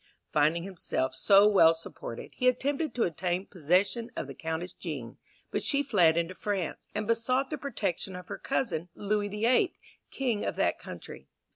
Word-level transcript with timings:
Finding 0.33 0.63
himself 0.63 1.13
so 1.13 1.45
well 1.47 1.75
supported, 1.75 2.31
he 2.33 2.47
attempted 2.47 2.95
to 2.95 3.03
obtain 3.03 3.45
possession 3.45 4.09
of 4.15 4.25
the 4.25 4.33
Countess 4.33 4.73
Jean, 4.73 5.19
but 5.51 5.61
she 5.63 5.83
fled 5.83 6.17
into 6.17 6.33
France, 6.33 6.87
and 6.95 7.05
besought 7.05 7.51
the 7.51 7.57
protection 7.59 8.15
of 8.15 8.27
her 8.27 8.39
cousin, 8.39 8.89
Louis 8.95 9.27
the 9.27 9.45
Eighth, 9.45 9.77
king 10.09 10.43
of 10.43 10.55
that 10.55 10.79
country. 10.79 11.27